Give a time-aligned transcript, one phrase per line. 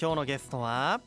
[0.00, 1.00] 今日のゲストは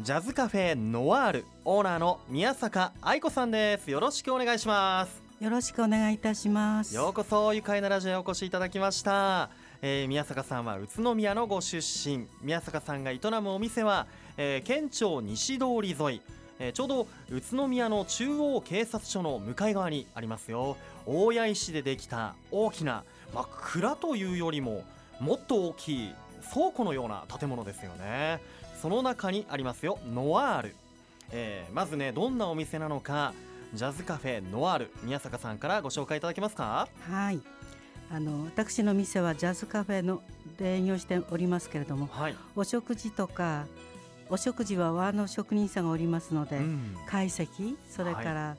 [0.00, 3.90] ジャズカフェノワールオーナーの宮坂愛子さんです。
[3.90, 5.22] よろしくお願いします。
[5.38, 6.94] よろしくお願いいたします。
[6.94, 9.50] ようこそ愉快なラジオへお越しいただきました、
[9.82, 12.26] えー宮坂さんは宇都宮のご出身。
[12.40, 14.06] 宮坂さんが営むお店は、
[14.38, 16.22] えー県庁西通り沿い。
[16.58, 20.78] えーちょうど宇都宮の中央警察署の向かい側にありますよ。
[21.04, 23.04] 大谷石でできた大きな、
[23.34, 24.84] まあ、蔵というよりも
[25.20, 26.14] もっと大きい
[26.52, 28.40] 倉庫のような建物ですよね。
[28.80, 30.76] その中にありますよノワール、
[31.32, 33.32] えーまずねどんなお店なのか
[33.72, 34.90] ジャズカフェノワール。
[35.02, 36.88] 宮坂さんからご紹介いただけますか？
[37.10, 37.40] はい。
[38.12, 40.22] あの私の店はジャズカフェの
[40.58, 43.66] で営業しておりますけれどもはい、お食事とか
[44.28, 46.96] お食事は和の職人さんがおりますので、うん。
[47.06, 47.48] 懐石
[47.90, 48.56] それから、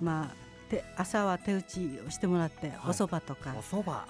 [0.00, 0.41] まあ
[0.72, 2.76] て朝は手打ちをしてもらって、はい。
[2.88, 3.54] お蕎麦とか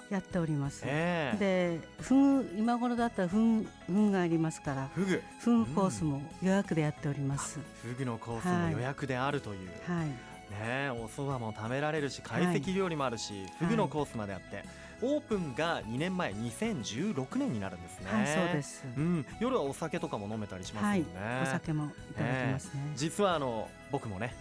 [0.09, 1.79] やっております、ええ。
[1.79, 10.07] でフグ今頃だったらフグフグがありますからフグフグコースも予約でやっております、フグのコースも予約であるという、はい。
[10.07, 10.15] ね
[10.61, 14.63] えお蕎麦も食べられるし懐石料理もあるし、フグのコースまであって、
[15.01, 18.09] オープンが2年前2016年になるんですね。
[18.09, 22.91] はいそうです、うん、夜はお酒とかも飲めたりしますよね、お酒もいただきますね。
[22.95, 24.33] 実はあの僕もね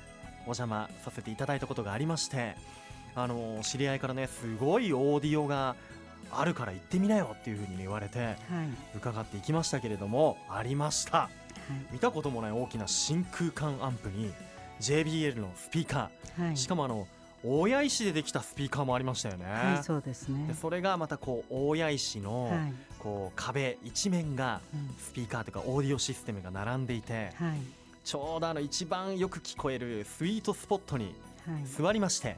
[0.42, 2.54] お邪魔させていただいたことがありまして
[3.14, 5.76] あの知り合いからねすごいオーディオが
[6.30, 8.36] あるから行ってみなよっていうふうに言われてはい。
[8.96, 11.18] 伺っていきましたけれどもありました。
[11.18, 11.28] は
[11.90, 11.92] い。
[11.92, 14.32] 見たこともない大きな真空管アンプに
[14.80, 16.40] JBL のスピーカはい。
[16.52, 17.06] ーしかもあの
[17.44, 20.46] 大谷石でできたスピーカーもありましたよね、はい、そうですね。
[20.46, 20.54] で。
[20.54, 24.94] それがまたこう大谷石のはい、こう壁一面がうん。
[24.98, 27.58] スピーカーというかオーディオシステムが並んでいてはい、
[28.04, 31.14] ちょうどあの一番よく聞こえるスイートスポットに
[31.46, 32.36] はい、座りまして、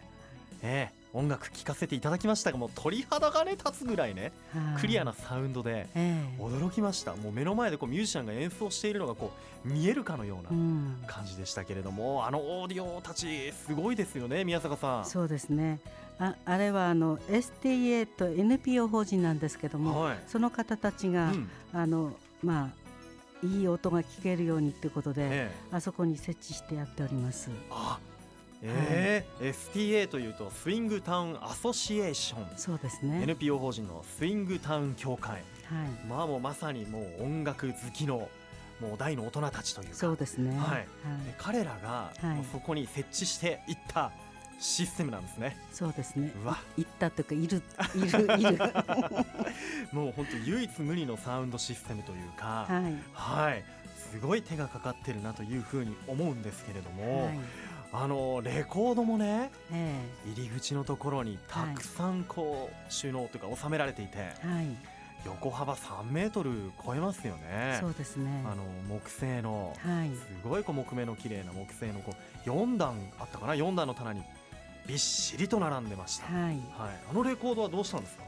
[0.63, 4.81] ええ音楽聴かせていただきましたがもう鳥肌がね立つぐらいねはい。
[4.81, 5.13] クリアな。
[5.13, 6.43] サウンドでええ。
[6.43, 7.15] 驚きました。
[7.15, 9.31] もう目の前でこうミュージシャンが演奏しているのがこ
[9.65, 11.05] う見えるかのようう、なん。
[11.07, 15.05] 感じでしたけれども、あのオーディオたちすごいですよね宮坂さん。
[15.05, 15.79] そうですね。
[16.19, 20.19] あ、あれはあの STA と NPO 法人なんですけども、はい。
[20.27, 21.51] その方たちが、うん。
[21.73, 22.84] あのまあ
[23.43, 25.51] いい音が聞けるようにってことで、ええ。
[25.73, 27.51] あそこに設置してやっております。
[27.71, 27.99] あ
[28.63, 29.51] ええ。
[29.51, 33.23] STA というとスイングタウンアソシエーションそうですね。
[33.23, 35.33] NPO 法人のスイングタウン協会。
[35.35, 35.43] はい、
[36.09, 38.29] まあもうまさにもう音楽好きの
[38.81, 39.95] もう大の大人たちというか。
[39.95, 40.57] そうですね。
[40.59, 40.69] はい。
[40.71, 40.85] はい、
[41.27, 42.13] で彼らが
[42.53, 44.13] そこに設置していった
[44.59, 46.33] システムなんですね、そうですね。
[46.43, 47.63] うわ行ったとかいる
[47.95, 48.59] いるいる。
[49.93, 52.95] もう本当唯一無二のサウンドシステムというかはい。
[53.13, 53.65] はい
[54.13, 57.39] すごい手がかかってるなというふうに思うんですけれども、はい。
[57.93, 60.01] あのレコードもねえ
[60.35, 64.67] 入り口のところにたくさんこう収納というか収められていて、えはい。
[65.27, 68.45] 横幅3メートル超えますよねそうですね。
[68.45, 70.11] あの木製のはい。
[70.11, 72.15] すごいこう木目の綺麗な木製のこ
[72.47, 74.23] う4段あったかな？4段の棚に
[74.87, 76.53] びっしりと並んでました、はい。
[76.53, 76.61] はい。
[77.11, 78.25] あのレコードはどうしたんですか？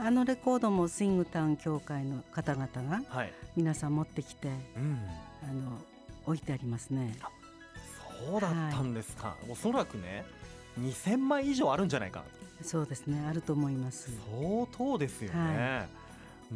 [0.00, 4.98] あのレコードもスイングタウン協会の方々がはい、皆さん持ってきてうん、
[5.42, 5.78] あの
[6.24, 7.16] 置いてありますね。
[8.20, 10.24] そうだったんですか、おそらくね
[10.80, 12.22] 2000枚以上あるんじゃないか。
[12.62, 13.24] そうですね。
[13.28, 14.10] あると思います。
[14.40, 15.86] 相当ですよね、は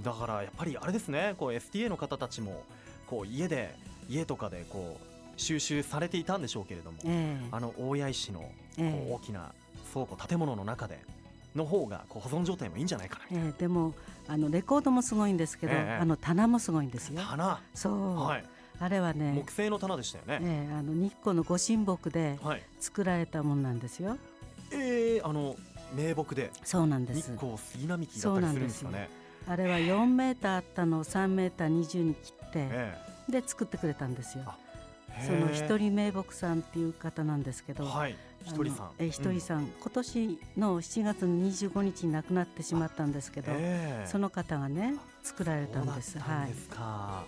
[0.02, 1.34] だからやっぱりあれですね。
[1.36, 2.62] こう STA の方たちも
[3.08, 3.74] こう家で
[4.08, 5.12] 家とかでこう
[5.42, 7.48] 収集されていたんでしょうけれども、ええ。
[7.50, 9.53] あの大谷石の大きな
[9.92, 11.00] 倉庫建物の中で
[11.54, 13.92] の方がこう保存状態もいいんじゃないかなええでも
[14.26, 15.98] あのレコードもすごいんですけど、ええ。
[16.00, 17.20] あの棚もすごいんですよ。
[17.20, 18.44] 棚、そう、はい、
[18.78, 22.62] あれはね、木製の棚でしたよね、ええあの日光のご神木ではい。
[22.81, 24.16] 作られたものなんですよ。
[24.70, 25.56] えー、あの
[25.94, 27.32] 名木でそうなんです。
[27.32, 29.10] 日光杉並木だったりするんですかね。
[29.47, 34.44] あれは4メーターあったのを3メーター20に切って、えで作ってくれたんですよ。
[35.27, 38.17] その一人名木さんっていう方なんですけど、はい。
[38.45, 38.91] ひとりさん。
[38.99, 44.06] えひとりさん、今年の7月の25日に亡くなってしまったんですけど、ええ。
[44.09, 46.12] その方がね作られたんです。
[46.12, 47.25] そうだったはいんですか、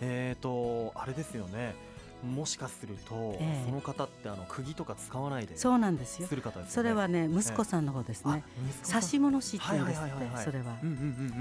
[0.00, 1.74] えーとあれですよね
[2.24, 3.64] もしかすると、ええ。
[3.66, 6.28] その方ってあの釘とか使わないでそうなんですよ。
[6.28, 6.34] す。
[6.34, 6.70] る方ですよね。
[6.70, 8.42] それはね息子さんの方ですね。
[8.82, 10.10] 差し物師って言うんですって
[10.44, 10.76] それは。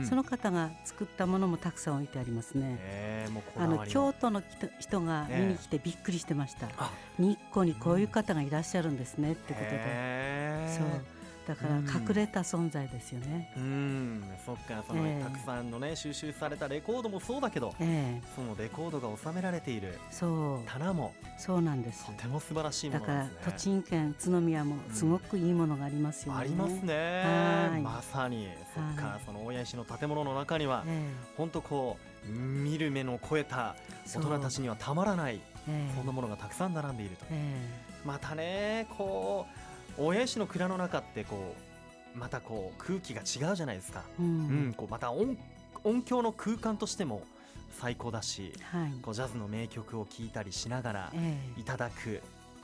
[0.08, 2.78] その方が作ったものもたくさん置いてありますね。
[2.80, 6.68] えー、あの京都の人人が見に来てびっくりしてました。
[6.78, 6.92] あ。
[7.18, 10.78] 日光にこういう方がいらっしゃるんですねってことで。
[10.78, 13.52] そうだから隠れた存在ですよね。
[13.58, 14.24] うん。
[14.46, 15.24] そっかその、ええ。
[15.24, 18.28] たくさんのね収集されたレコードもそうだけどええ。
[18.36, 20.00] そのレコードが収められている。
[20.10, 20.60] そう。
[20.66, 22.06] 棚もそうなんです。
[22.06, 22.14] と。
[22.14, 26.40] ても素晴らしいもだから栃木県宇都宮もすごくいいものがありますよね。
[26.40, 27.70] ありますね。
[27.72, 27.82] はい。
[27.82, 28.48] まさに。
[28.74, 29.22] そっかはい。
[29.26, 33.76] その大谷石の建物の中にはえ本当こう見る目の超えた
[34.08, 35.96] え大人たちにはたまらないええ。
[35.96, 37.26] そんなものがたくさん並んでいると。
[37.32, 37.94] え。
[38.06, 39.60] またねこう
[39.98, 41.56] 大谷石の蔵の中ってこ
[42.16, 44.28] うまたこう空気が違うじゃないですか、えうん。
[44.28, 44.32] う
[44.70, 45.38] ん、こうまた音
[45.84, 47.24] 音響の空間としても
[47.80, 48.92] 最高だしはい。
[49.02, 52.22] こうジャズの名曲を聴いたりしながらえいただく。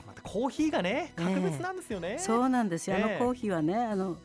[0.08, 1.24] またコーヒーがねええ。
[1.24, 2.96] 格別なんですよね、えそうなんですよ。
[2.96, 4.18] あのええコーヒーはねあの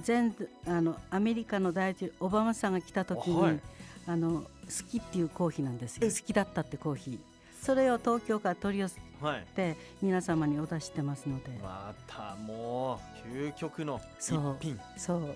[0.00, 0.34] 全
[0.66, 3.60] あのアメリカの大統領オバマさんが来た時に、はい。
[4.06, 4.48] あの好
[4.90, 6.06] きっていうコーヒーなんですよ。
[6.06, 7.33] え好きだったってコーヒー。
[7.64, 9.46] それを東京から取り寄せはい。
[9.56, 11.44] て皆様にお出ししてますので。
[11.62, 14.56] またもう究極の一そう。
[14.60, 14.78] 品。
[14.98, 15.20] そう。
[15.20, 15.34] ね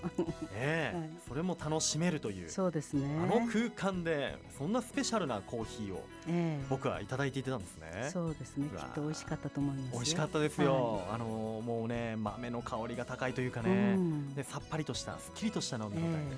[0.53, 1.11] え、 はい。
[1.27, 2.51] それも楽しめるという。
[2.51, 3.19] そうですね。
[3.19, 6.67] あの空間でそんなスペシャルなコーヒーをええ。
[6.69, 8.11] 僕はいただいていたんですね。
[8.13, 8.69] そうですね。
[8.77, 9.93] きっと美味しかったと思いますよ。
[9.95, 11.25] 美味しかったですよ、あの
[11.65, 14.35] もうね豆の香りが高いというかはいね、うん。
[14.35, 16.37] でさっぱりとしたすっきりとした飲みえ応え、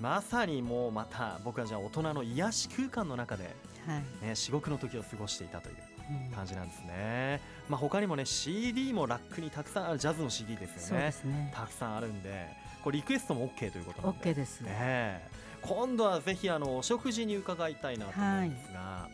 [0.00, 3.54] まさにもうまた僕はじゃあ大人の癒し空間の中で、
[3.88, 4.26] えはい。
[4.28, 5.76] ね、至極の時を過ごしていたという
[6.10, 11.12] うん感じなんですね、まあ、他にもね CD もラックにたくさんあるジャズの CD ですよね。
[11.12, 11.52] すね。
[11.54, 12.48] たくさんあるんで
[12.82, 14.60] これリクエストも OK ということなんで OK です。
[14.62, 14.68] ね。
[14.70, 15.28] え。
[15.62, 19.08] 今度はぜひあのお食事に伺いたいなと思うんですが、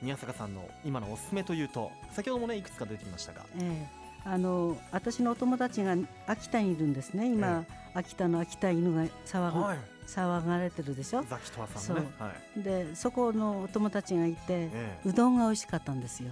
[0.00, 3.44] 宮坂さんの今のおすすめというと先ほどもねいくつか出てきましたが。
[3.58, 4.00] ええ。
[4.24, 7.26] あの私のお友達が秋田にいるんですね。
[7.32, 9.78] 今、秋田の秋田犬が騒が,、はい
[10.10, 11.22] 騒がれてるでしょ？
[11.28, 16.30] ザキトワさんのねはいでそこのお友達がいてえうどんが美味しかったんですよ。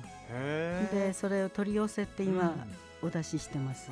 [0.92, 2.52] でそれを取り寄せて今、うん
[3.00, 3.88] お出ししてます。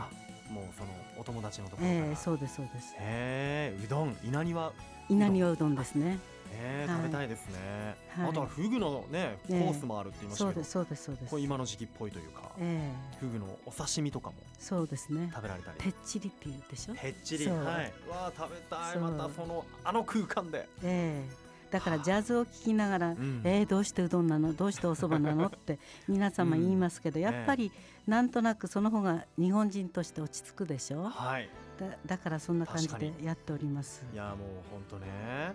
[0.60, 0.88] あもうその
[1.18, 2.94] お友達のところから、ええそうですそうです。
[2.98, 4.16] へえうどん。
[4.24, 4.72] 稲庭。
[5.08, 6.18] 稲庭うどんですね。
[6.52, 8.30] へえはい食べたいですね、はい。
[8.30, 9.56] あとはフグのねコえ。
[9.56, 11.30] えースもあるって言いましたけど、そうですそうですそうです。
[11.30, 13.16] これ今の時期っぽいというか、ええ。
[13.18, 14.36] フグのお刺身とかも。
[14.58, 15.30] そうですね。
[15.34, 15.78] 食べられたり。
[15.78, 16.94] てっちりって言うでしょ？
[16.94, 17.56] へっちりはい。
[18.08, 18.98] わあ食べたい。
[18.98, 23.40] またそのあの空間で、ええだからジャズを聴きながら、うん。
[23.44, 24.52] えー、どうしてうどんなの？
[24.54, 25.46] どうしてお蕎麦なの？
[25.46, 25.78] って
[26.08, 27.72] 皆様言いますけど、うんやっぱり
[28.06, 31.04] なんとなくその方が日本人として落ち着くでしょ？
[31.08, 31.48] はい。
[31.78, 34.04] だだからそんな感じでやっております。
[34.12, 35.54] いやもう本当ね。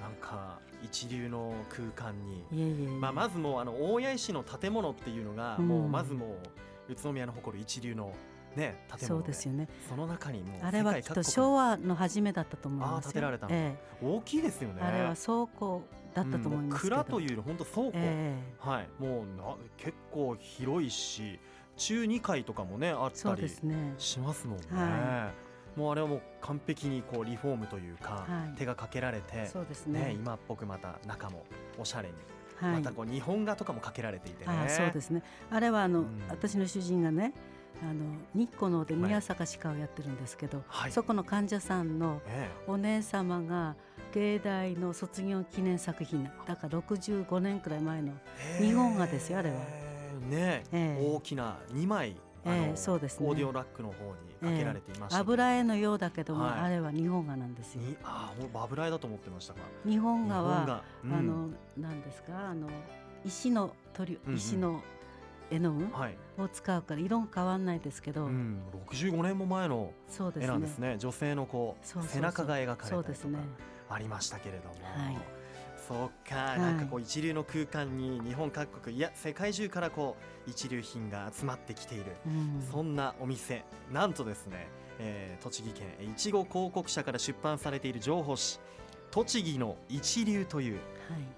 [0.00, 2.44] なんか一流の空間に。
[2.52, 2.88] いえいえ。
[2.88, 5.68] まあ、まずもうあの大谷石の建物っていうのが、うん。
[5.68, 6.36] もうまずも
[6.88, 8.12] う宇都宮の誇る一流の、
[8.56, 9.68] ね、建そ物でうですよね。
[9.88, 13.54] その中にもうあれはきっと昭和の初めだったと思います建てられたの。
[13.54, 14.80] え大きいですよね。
[14.82, 15.82] えあれは倉庫
[16.14, 18.88] だったと思いますうん蔵というより本当倉庫、えはい。
[18.98, 21.38] もうな結構広いし
[21.76, 23.48] 中2階とかもねあったり
[23.98, 25.32] しますもんね、は
[25.76, 28.58] もうあれはもう完璧にこうリフォームというか、はい。
[28.58, 30.00] 手がかけられてそうですね。
[30.00, 31.44] ね今っぽくまた中も
[31.78, 32.14] おしゃれに、
[32.56, 32.80] はい。
[32.80, 34.52] またこう日本画とかもかけられていてね。
[34.52, 35.22] あーそうですね。
[35.50, 36.06] あれはあの、うん。
[36.28, 37.32] 私の主人がね
[37.82, 38.04] あの
[38.34, 40.92] 日光の方で宮坂歯科をやってるんですけど、はい。
[40.92, 43.76] そこの患者さんのえお姉様が
[44.12, 48.12] 芸大の卒業記念作品だから65年くらい前の、
[48.60, 48.64] え。
[48.64, 49.56] 日本画ですよあれは。
[50.28, 50.64] ね。
[50.72, 51.06] ええ。
[51.14, 53.28] 大きな2枚ええそうですね。
[53.28, 56.60] オーディオラックの方にかけられていました、油絵のようだけども、はい。
[56.60, 57.82] あれは日本画なんですよ。
[57.82, 61.12] にああもうバブラ絵だと思ってましたが日本画はうん。
[61.14, 62.68] あの何ですかあの
[63.24, 64.36] 石の鳥うんうん。
[64.38, 64.82] 石の
[65.50, 70.44] 絵の具はい、を使うから色が変わんないですけど、うん、65年も前のそうですね。
[70.44, 70.96] 絵なんですね。
[70.98, 73.38] 女性のこう背中が描かれたりとか
[73.88, 75.18] ありましたけれども、はい。
[75.88, 76.58] そっか、い。
[76.60, 80.16] なんかこう一流の空間に日本各国いや世界中からこ
[80.46, 82.62] う一流品が集まってきている、うん。
[82.70, 83.64] そんなお店。
[83.92, 88.60] なんとですね、えー栃木県いちご広告社から出版されている情報誌
[89.10, 90.82] 「栃木の一流」という、はい。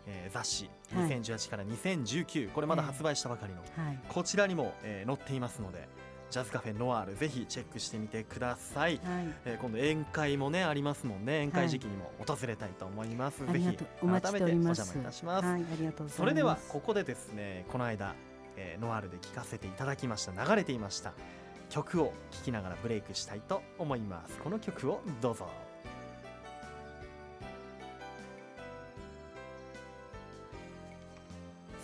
[0.07, 1.09] えー雑誌はい。
[1.21, 3.99] 2018から2019、これまだ発売したばかりの、はい。
[4.09, 5.89] こちらにも、えー載っていますので
[6.31, 9.27] ジャズカフェノワールぜひチェックしてみてください、はい。
[9.45, 13.85] えー今度宴会もねありますもんね宴会時期にも訪れたいと思います、ありがぜひ。
[14.07, 16.17] 改めてお邪魔いたします、はいます。
[16.17, 18.15] それではここでですねこの間、
[18.57, 20.33] えーノワールで聴かせていただきました。
[20.45, 21.13] 流れていました
[21.69, 24.39] 曲を聴きながらブレイクしたいと思います。
[24.39, 25.49] この曲をどうぞ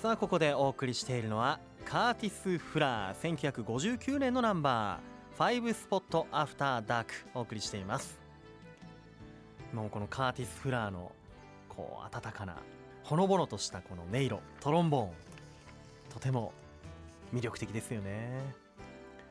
[0.01, 8.17] さあここでお送りしているのはカーティス・フラー1959年のナンバー5スポットアフターダークお送りしています。
[9.73, 11.11] もうこのカーティス・フラーの
[11.69, 12.55] こう温かな
[13.03, 15.11] ほのぼのとしたこの音色トロンボーン
[16.15, 16.53] とても
[17.35, 18.68] 魅力的ですよね。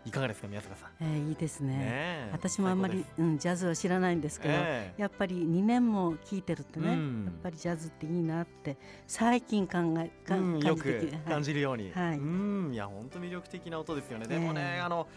[0.07, 0.89] いかがですか宮坂さん？
[1.01, 1.77] えーいいですね。
[1.77, 5.01] ねえ私もあんまりうん、ジャズは知らないんですけど、ええ。
[5.01, 7.25] やっぱり2年も聴いてるとね、うん。
[7.25, 12.17] やっぱりジャズっていいなって最近考えかうん、感よく感じるように、はい。
[12.17, 14.27] うんいや本当魅力的な音ですよね。
[14.27, 14.79] でもね、ええ。
[14.79, 15.07] あの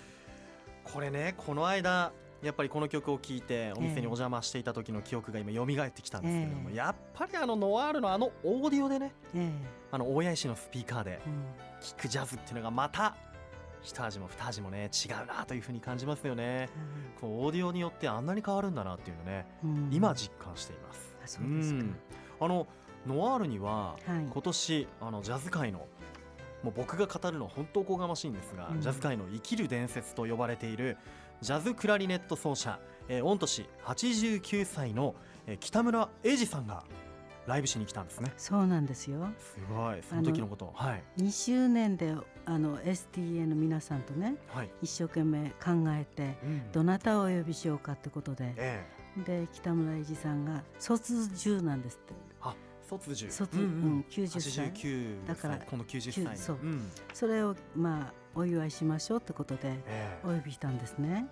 [0.85, 6.77] これねこの間やっぱりこの曲を聴いてお店にお邪魔していた時の記憶が今蘇ってきたんですけれども、ええ。
[6.77, 9.53] やっぱりあのノワールのあのオーディオでねえ
[9.93, 11.21] あの大谷石のスピーカーで
[11.81, 13.15] 聴くジャズっていうのがまた
[13.83, 16.69] 一味も二味もね違うなというふうに感じますよね。
[17.21, 19.89] こうオーディオによってあんなに変わるんだなっていうのね、うん。
[19.93, 21.17] 今実感しています。
[21.23, 21.75] あそうです
[22.41, 22.67] あの
[23.07, 24.27] ノワールにははい。
[24.31, 25.87] 今年あのジャズ界の
[26.63, 28.81] もう僕が語るのは本当おこがましいんですが、うん。
[28.81, 30.97] ジャズ界の生きる伝説と呼ばれている
[31.41, 35.15] ジャズクラリネット奏者、えー、御年89歳の、
[35.47, 36.85] えー北村英二さんが
[37.47, 38.33] ライブしに来たんですね。
[38.37, 39.27] そうなんですよ。
[39.39, 40.03] すごい。
[40.09, 40.67] その時のこと。
[40.67, 41.03] をはい。
[41.19, 42.15] 2周年で
[42.51, 46.73] あの STA の皆さんとねはい、一生懸命考えてうん。
[46.73, 48.85] どなたをお呼びしようかってことでえ
[49.19, 49.23] え。
[49.43, 52.15] で北村英二さんが卒10なんですって。
[52.43, 53.69] あ卒10卒、ううん。
[53.69, 54.73] んうん90歳。
[54.73, 56.37] 89だから歳今度90歳。
[56.37, 56.59] そう。
[56.61, 56.91] うん。
[57.15, 61.29] それをまあお祝いしましょうってことでえお呼びしたんですね。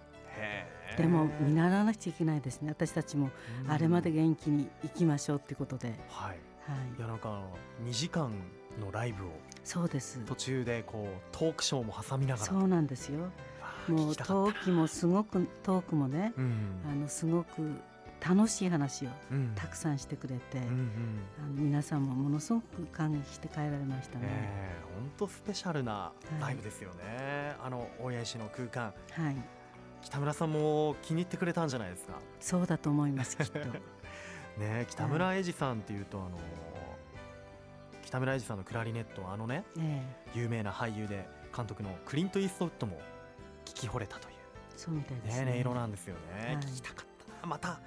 [0.96, 2.70] でも見習わなくちゃいけないですね。
[2.70, 3.30] 私たちも
[3.64, 3.70] うん。
[3.72, 6.28] あれまで元気に行きましょうってことで、はい。
[6.28, 6.96] はい。
[6.96, 8.30] いやなんかあの2時間
[8.80, 9.28] のライブを
[9.64, 10.18] そうです。
[10.26, 12.46] 途中でこうトークショーも挟みながら。
[12.46, 13.30] そうなんですよ。
[13.88, 16.80] もうトークもすごくトークもねうん。
[16.90, 17.72] あのすごく
[18.20, 19.52] 楽しい話をうん。
[19.54, 21.20] たくさんしてくれて、うんうん。
[21.38, 24.24] あの皆さんもものすごく感激して帰られましたね。
[24.26, 28.92] ええ本当スペシャルなライブですよね、あの大谷石の空間。
[29.12, 29.36] はい、
[30.02, 32.14] 北村さんも気に入ってくれたんじゃないですか？
[32.40, 33.58] そうだと思いますきっと。
[34.58, 36.36] ね北村英二さんっていうとあの
[38.08, 40.02] 北村英二さんのクラリネットあのねえ
[40.34, 42.98] え、有名な俳優で監督のクリント・イーストウッドも
[43.66, 44.32] 聞き惚れたとい
[44.78, 45.52] そうみたいでうすね。
[45.52, 46.56] 音色なんですよね、はい。
[46.56, 47.46] 聞きたかったな。
[47.46, 47.80] また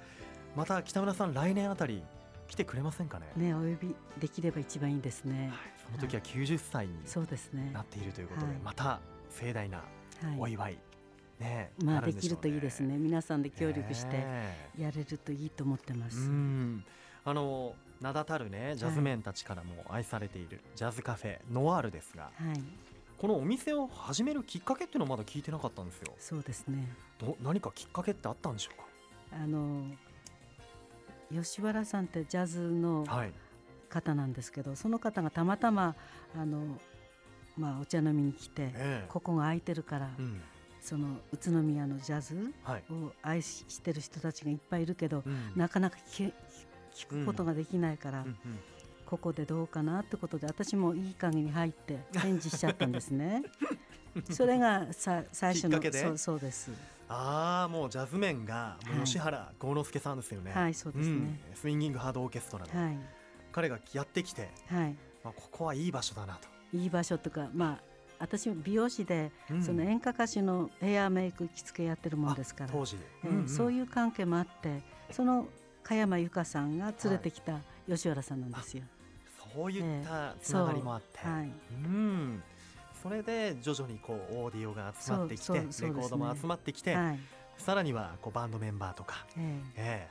[0.54, 2.04] また北村さん来年あたり
[2.46, 3.26] 来てくれませんかね？
[3.34, 5.48] ね、お呼びできれば一番いいですね。
[5.48, 6.94] はい、その時は90歳に。
[7.72, 8.56] なっているということで、はい。
[8.62, 9.86] また盛大なはい。
[10.38, 10.78] お祝い、
[11.40, 12.96] ねまあできるといいですね。
[12.96, 16.30] 皆さんで協力してねやれるといいと思ってまうす。
[17.26, 22.62] んあの名だたるねジャズメンたちからも愛されているジャズカフェノワールですがはい、
[23.22, 26.12] このお店を始めるきっかけっていうのはまだ聞いてなかったんですよ。
[26.18, 26.88] そうですね。
[27.20, 28.70] ど何かきっかけってあったんでしょ
[29.32, 29.84] あの
[31.32, 33.32] 吉原さんってジャズのうかはい。
[33.88, 35.94] 方なんですけど、その方がたまたま
[36.34, 36.78] あの
[37.56, 39.06] まあお茶飲みに来て、ええ。
[39.08, 40.40] ここが空いてるから、うん。
[40.80, 45.52] その宇都宮のジャズはい、を愛してる人たちがいっぱいいるけど、うん。
[45.54, 46.34] なかなか聞け
[46.94, 48.26] 聞くことができないから、うん。
[48.26, 48.36] うん
[49.12, 53.42] ここでどうかなってことで私もいい加減に入って返事しちゃったんですね。
[54.30, 56.00] それがさ最初のきっかけで？
[56.00, 56.70] そうそうです。
[57.10, 60.52] ああもうジャズメンが吉原幸之助さんですよね。
[60.52, 61.14] はいそうですね。
[61.14, 61.38] ん。
[61.54, 62.98] スインギングハードオーケストラの、はい。
[63.52, 64.96] 彼がやってきて、はい。
[65.22, 67.82] まあ、ここはいい場所だなと、いい場所とかまあ
[68.18, 69.62] 私も美容師で、うん。
[69.62, 73.48] その演歌歌手のヘアメイク着付けやってるもんですから、当時、ええうんうん。
[73.48, 74.80] そういう関係もあって
[75.10, 75.46] その
[75.82, 78.84] 加山由香さんが連れてきた吉原さんなんですよ。
[79.54, 81.52] そういったつながりもあって、はい。
[81.84, 82.42] うん。
[83.02, 85.58] それで徐々にこうオーディオが集まってきて、ね。
[85.60, 87.18] レコードも集まってきて、はい。
[87.58, 90.08] さらにはこうバンドメンバーとか、ええ。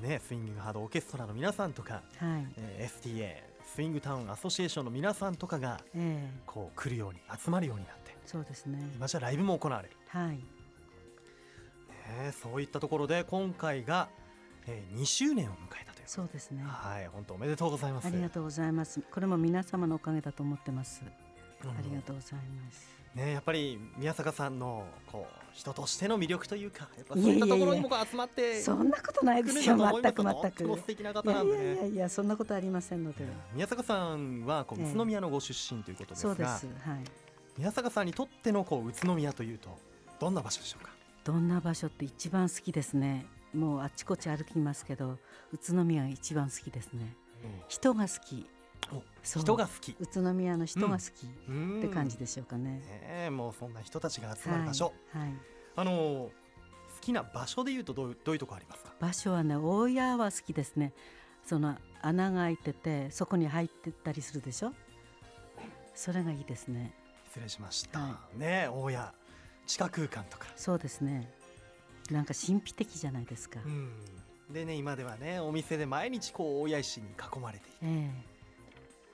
[0.00, 2.46] えね、スインギングハードオーケストラの皆さんとか、えはい。
[2.56, 6.40] えー STA スイングタウンアソシエーションの皆さんとかがええ。
[6.46, 8.78] こう来るように集まるようになってそうですね。
[8.94, 10.36] 今じゃライブも行われる、はい。
[10.36, 14.08] ね、そういったところで今回が、
[14.66, 16.04] えー、2周年を迎えたという。
[16.06, 16.62] そうですね。
[16.66, 18.06] はい本当おめでとうございます。
[18.06, 19.00] ありがとうございます。
[19.00, 21.02] これも皆様のおかげだと思ってます。
[21.64, 21.70] うん。
[21.70, 22.94] ありがとうございます。
[23.14, 29.76] ね、やっぱり宮坂さんのこう人としての魅力というかやっぱそういったところにも集まってそんなことないですよ。
[29.76, 31.64] 全く全とっても素く敵な方ないんでね。
[31.64, 33.24] やいやいやそんなことありませんので。
[33.52, 34.90] 宮坂さんはこうええ。
[34.90, 36.66] 宇都宮のご出身ということですが、そうです。
[36.88, 37.04] はい。
[37.56, 39.78] 宮坂さんにとってのこう宇都宮というと
[40.18, 40.90] どんな場所でしょうか？
[41.22, 45.18] どんな場所って一番好きですねもうあっちこっち歩きますけど
[45.52, 47.16] 宇都宮が一番好きですね。
[47.68, 48.46] 人が好き。
[49.22, 49.96] 人が好き。
[50.00, 51.26] 宇都宮の人が好き。
[51.26, 52.82] っって感じでしょうかね、ね
[53.26, 55.32] えもうそんな人たちが集まる場所、はい、はい。
[55.76, 56.30] あの好
[57.00, 58.92] きな場所でいうとどういうどういうとこありますか？
[59.00, 60.92] 場所はね大家は好きですね。
[61.44, 64.72] その穴が開いててそこに入ってったりするでしょ？
[65.94, 66.94] それがいいですね。
[67.28, 69.12] 失礼しました、はねえ大家
[69.66, 71.32] 地下空間とか、そうですね
[72.10, 73.90] なんか神秘的じゃないですか、うん、
[74.52, 77.76] でね今ではねお店で毎日こう大家石に囲まれている。
[77.82, 78.34] ええ。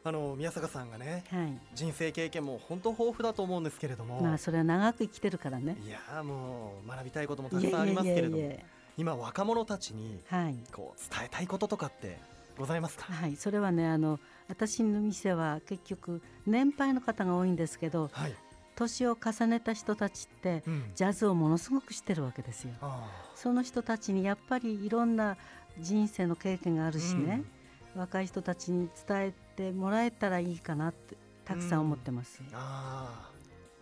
[0.03, 1.59] あの宮坂さんがねはい。
[1.75, 5.77] 人生経験も本当豊富だと思うんですけれども、まあそれは長く生きてるからね。
[5.87, 8.59] いやーもう学びたいこともたくさんありますけれども。
[8.97, 10.57] 今若者たちにはい。
[10.73, 12.19] こう伝えたいこととかって
[12.61, 18.35] ございますか、はいそれはねあの私の店は結局年配の方が多いんですけどはい、
[18.81, 22.73] 年を重ねた人たちってうん、ジャズをものすごく知ってるわけですよ。
[22.81, 25.37] あその人たちにやっぱりいろんな
[25.79, 27.43] 人生の経験があるしね、
[27.95, 32.43] 若い人たちに伝えてもらえたらいいかなってたくさん思ってます。
[32.43, 33.31] ーあ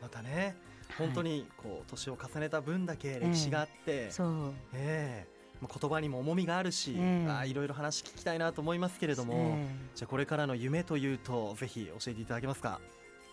[0.00, 0.56] ーまたね
[0.88, 1.06] はい。
[1.06, 4.52] 本当にこう年を重ねた分だけ歴史があって、そう。
[4.74, 5.38] ええ。
[5.60, 7.30] まあ言葉にも重みがあるし、ええ。
[7.30, 9.66] あーいろいろ話聞きたいなと思いますけれども、え。
[9.94, 12.80] じゃあこれからの夢というとぜひ教えていただけますか？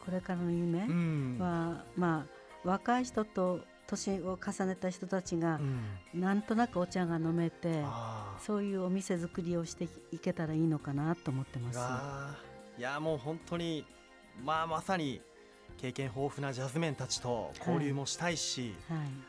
[0.08, 1.38] えこれからの夢うん。
[1.40, 5.60] は、まあ若い人と年を重ねた人たちが
[6.14, 6.22] うん。
[6.22, 7.84] なんとなくお茶が飲めて
[8.40, 11.80] そういうお店作りをしていけたらいいのかなと思ってます。
[12.78, 13.86] いやもう本当に
[14.44, 15.22] まあまさに
[15.78, 18.74] 経験豊富なジャズメンたちと交流もしたいし、い、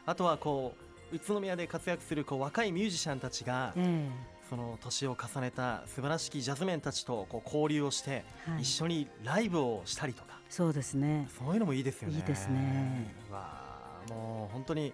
[0.05, 0.75] あとはこ
[1.13, 4.11] う宇都宮で活躍するこう若いミュージシャンたちがえ
[4.49, 10.41] その年を重ねた素晴らしきジャズメンたちとこう交流をしてえはい、一緒にライブをしたりとか。
[10.49, 11.29] そうですね。
[11.37, 12.17] そういうのもいいですよね。
[12.17, 13.15] いいですね。
[13.31, 13.67] わ
[14.09, 14.93] あもう本当に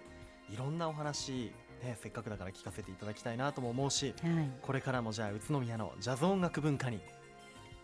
[0.49, 6.99] いろんなお話、ね、せっかくだから聞かせていただきたいなとも思うしはい、これからもじゃあ宇都宮のジャズ音楽文化に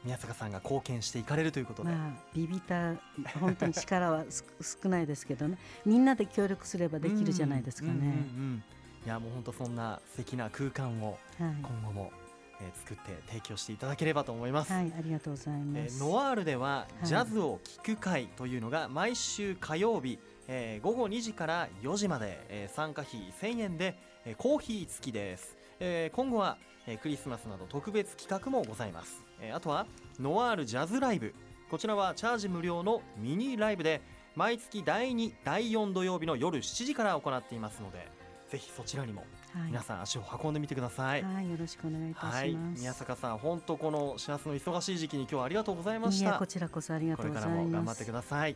[0.04, 2.96] 宮坂さんが貢献していかれるということで、まあビビた
[3.40, 4.46] 本当に力はす
[4.82, 5.58] 少ないですけどね。
[5.86, 7.94] みんなで協力すればできるじゃないですかね。
[7.94, 8.64] うんうんうんうん
[9.06, 14.74] いやもう本当そんな素敵な空間をはい、今後も、えー作って提供していただければと思います。
[14.74, 15.96] はい、ありがとうございます。
[15.96, 17.08] えーノワールでははい。
[17.08, 29.86] ジャズを聴く会というのが毎週火曜日、えー午後2時から4時まで、えー参加費1000円で、えーコーヒー付きです、えー今後は、えークリスマスなど特別企画もございます、えーあとは
[30.20, 31.34] ノワールジャズライブ。
[31.72, 34.02] こちらはチャージ無料のミニライブで
[34.36, 38.08] 毎月第2第4土曜日の夜7時から行っていますので
[38.50, 42.38] ぜひそちらにもはい、皆さん足を運んでみてください、はい、よろしくお願いいたします。
[42.38, 46.46] はい、宮坂さん、本当この幸せの忙しい時期に今日はありがとうございましたこ。
[46.46, 48.06] ちらこそありがことれうございからも頑張ってます。
[48.06, 48.56] ください。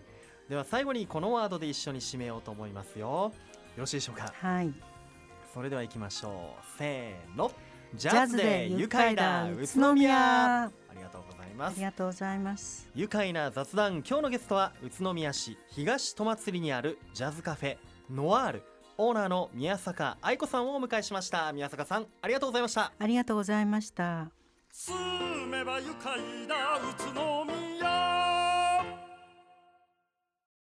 [0.49, 3.07] では最後にこのワードで一緒に締めようと思いますよ。
[3.07, 3.31] よ
[3.77, 4.31] ろしいでしょうか？
[4.35, 4.73] はい、
[5.53, 6.77] それでは行きましょう。
[6.77, 7.51] せーの。
[7.95, 10.63] ジジャズで愉愉快快なな宇宇都宮。
[10.63, 11.81] ありがとうございますあり。
[11.83, 12.89] がとうございます。
[12.95, 17.77] 愉快な雑談今日のゲストは宇都宮市東戸祭にあるジャズカフェ
[18.09, 18.63] ノワール
[18.97, 21.51] オーナーの宮坂愛子さんをお迎えしました。
[21.53, 22.91] 宮坂さんありがとうございました。
[22.97, 24.29] ありがとうございました。
[24.71, 24.95] 住
[25.47, 27.62] めば愉快な宇都宮